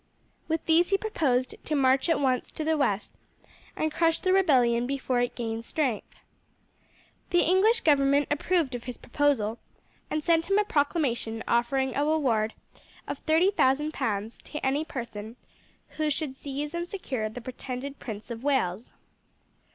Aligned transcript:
With 0.47 0.65
these 0.65 0.89
he 0.89 0.97
proposed 0.97 1.53
to 1.63 1.75
march 1.75 2.09
at 2.09 2.19
once 2.19 2.49
to 2.49 2.63
the 2.63 2.75
west, 2.75 3.13
and 3.75 3.91
crush 3.93 4.17
the 4.17 4.33
rebellion 4.33 4.87
before 4.87 5.19
it 5.19 5.35
gained 5.35 5.63
strength. 5.63 6.07
The 7.29 7.41
English 7.43 7.81
government 7.81 8.27
approved 8.31 8.73
of 8.73 8.85
his 8.85 8.97
proposal, 8.97 9.59
and 10.09 10.23
sent 10.23 10.49
him 10.49 10.57
a 10.57 10.63
proclamation 10.63 11.43
offering 11.47 11.95
a 11.95 12.03
reward 12.03 12.55
of 13.07 13.19
thirty 13.19 13.51
thousand 13.51 13.93
pounds 13.93 14.39
to 14.45 14.65
any 14.65 14.83
person 14.83 15.35
who 15.97 16.09
should 16.09 16.35
seize 16.35 16.73
and 16.73 16.87
secure 16.87 17.29
the 17.29 17.39
pretended 17.39 17.99
Prince 17.99 18.31
of 18.31 18.43
Wales. 18.43 18.91